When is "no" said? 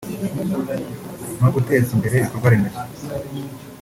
1.39-1.47